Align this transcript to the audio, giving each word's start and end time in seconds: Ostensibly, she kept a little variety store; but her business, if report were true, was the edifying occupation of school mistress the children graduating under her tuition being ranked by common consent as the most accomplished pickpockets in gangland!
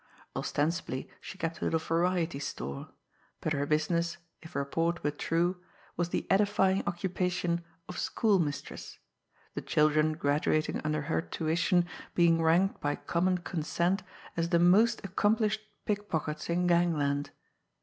Ostensibly, 0.35 1.07
she 1.19 1.37
kept 1.37 1.61
a 1.61 1.63
little 1.63 1.77
variety 1.77 2.39
store; 2.39 2.89
but 3.39 3.53
her 3.53 3.67
business, 3.67 4.17
if 4.41 4.55
report 4.55 5.03
were 5.03 5.11
true, 5.11 5.61
was 5.95 6.09
the 6.09 6.25
edifying 6.31 6.81
occupation 6.87 7.63
of 7.87 7.99
school 7.99 8.39
mistress 8.39 8.97
the 9.53 9.61
children 9.61 10.13
graduating 10.13 10.81
under 10.83 11.03
her 11.03 11.21
tuition 11.21 11.85
being 12.15 12.41
ranked 12.41 12.81
by 12.81 12.95
common 12.95 13.37
consent 13.37 14.01
as 14.35 14.49
the 14.49 14.57
most 14.57 15.05
accomplished 15.05 15.61
pickpockets 15.85 16.49
in 16.49 16.65
gangland! 16.65 17.29